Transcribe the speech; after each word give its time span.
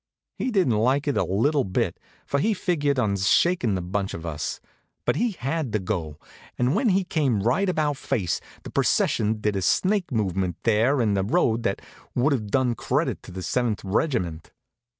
He 0.35 0.49
didn't 0.49 0.79
like 0.79 1.07
it 1.07 1.15
a 1.15 1.23
little 1.23 1.63
bit, 1.63 1.99
for 2.25 2.39
he'd 2.39 2.55
figured 2.55 2.97
on 2.97 3.15
shakin' 3.17 3.75
the 3.75 3.83
bunch 3.83 4.15
of 4.15 4.25
us; 4.25 4.59
but 5.05 5.15
he 5.15 5.29
had 5.33 5.71
to 5.73 5.79
go, 5.79 6.17
and 6.57 6.73
when 6.73 6.89
he 6.89 7.03
came 7.03 7.43
right 7.43 7.69
about 7.69 7.97
face 7.97 8.41
the 8.63 8.71
procession 8.71 9.41
did 9.41 9.55
a 9.55 9.61
snake 9.61 10.11
movement 10.11 10.55
there 10.63 11.01
in 11.01 11.13
the 11.13 11.21
road 11.23 11.61
that 11.61 11.83
would 12.15 12.33
have 12.33 12.47
done 12.47 12.73
credit 12.73 13.21
to 13.21 13.31
the 13.31 13.43
Seventh 13.43 13.83
Regiment. 13.83 14.49